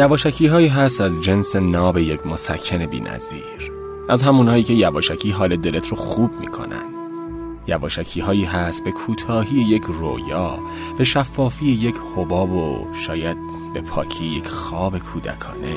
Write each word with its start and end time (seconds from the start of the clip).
یواشکی 0.00 0.46
هایی 0.46 0.68
هست 0.68 1.00
از 1.00 1.20
جنس 1.20 1.56
ناب 1.56 1.98
یک 1.98 2.26
مسکن 2.26 2.86
بی 2.86 3.00
نظیر. 3.00 3.72
از 4.08 4.22
همونهایی 4.22 4.62
که 4.62 4.72
یواشکی 4.72 5.30
حال 5.30 5.56
دلت 5.56 5.88
رو 5.88 5.96
خوب 5.96 6.30
می‌کنن. 6.40 6.84
یواشکی 7.66 8.20
هایی 8.20 8.44
هست 8.44 8.84
به 8.84 8.90
کوتاهی 8.90 9.58
یک 9.58 9.82
رویا 9.82 10.58
به 10.98 11.04
شفافی 11.04 11.66
یک 11.66 11.94
حباب 12.16 12.52
و 12.52 12.86
شاید 12.94 13.36
به 13.74 13.80
پاکی 13.80 14.24
یک 14.24 14.48
خواب 14.48 14.98
کودکانه. 14.98 15.76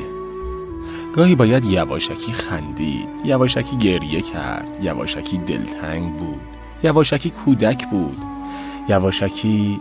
گاهی 1.16 1.36
باید 1.36 1.66
یواشکی 1.66 2.31
خندید. 2.31 3.09
یواشکی 3.26 3.78
گریه 3.78 4.22
کرد. 4.22 4.80
یواشکی 4.84 5.38
دلتنگ 5.38 6.17
بود. 6.17 6.42
یواشکی 6.84 7.30
کودک 7.30 7.90
بود. 7.90 8.17
یواشکی 8.90 9.80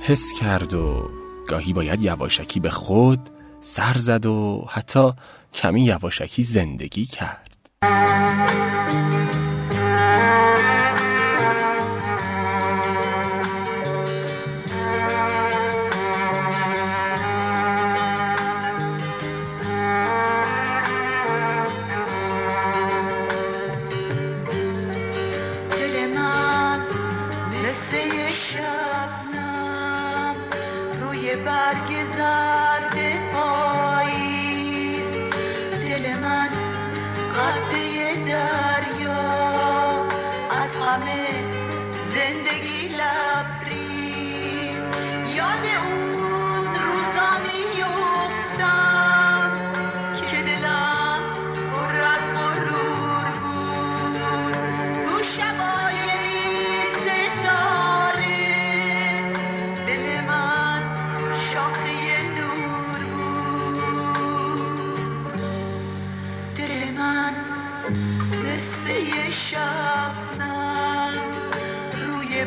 حس 0.00 0.32
کرد 0.32 0.74
و 0.74 1.10
گاهی 1.48 1.72
باید 1.72 2.02
یواشکی 2.02 2.60
به 2.60 2.70
خود 2.70 3.30
سر 3.66 3.98
زد 3.98 4.26
و 4.26 4.66
حتی 4.70 5.12
کمی 5.54 5.84
یواشکی 5.84 6.42
زندگی 6.42 7.06
کرد. 7.06 7.56
pris 42.64 42.88
la 42.96 43.44
prise. 43.60 43.94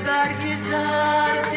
برگ 0.08 0.56
زرد 0.70 1.54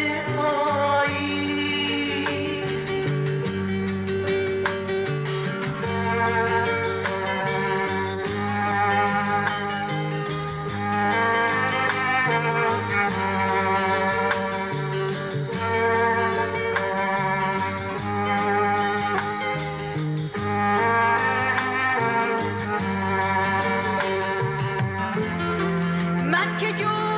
من 26.31 26.59
که 26.61 26.73
جز 26.73 27.10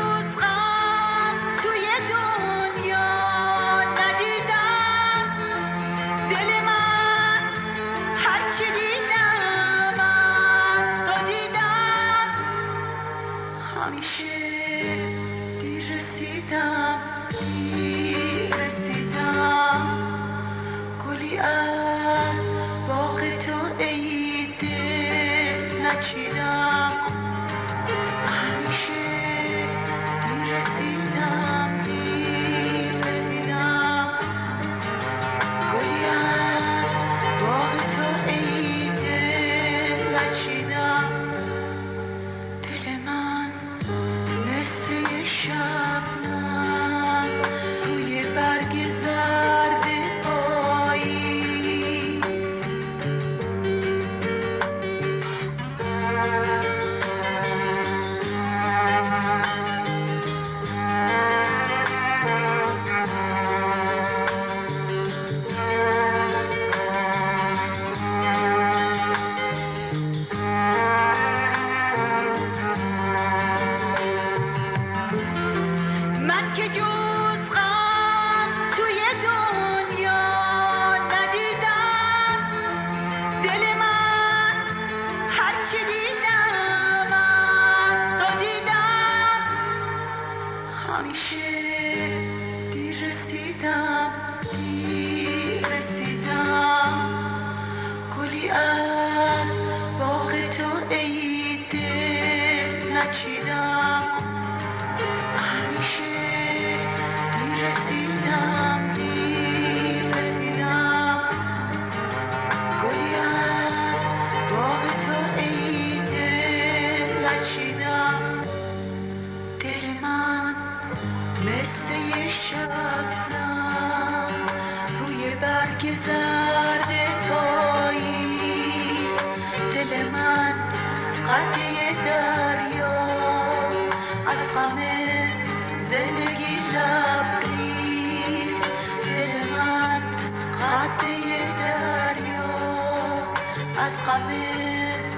من 76.75 77.02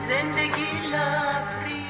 زندگی 0.08 0.72
لبری 0.92 1.83